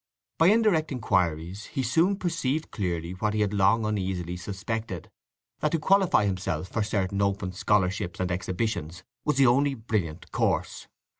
By 0.39 0.47
indirect 0.47 0.91
inquiries 0.91 1.65
he 1.65 1.83
soon 1.83 2.15
perceived 2.15 2.71
clearly 2.71 3.11
what 3.11 3.35
he 3.35 3.41
had 3.41 3.53
long 3.53 3.85
uneasily 3.85 4.35
suspected, 4.35 5.11
that 5.59 5.71
to 5.73 5.77
qualify 5.79 6.25
himself 6.25 6.69
for 6.69 6.81
certain 6.81 7.21
open 7.21 7.51
scholarships 7.51 8.19
and 8.19 8.31
exhibitions 8.31 9.03
was 9.25 9.37
the 9.37 9.45
only 9.45 9.75
brilliant 9.75 10.31
course. 10.31 10.87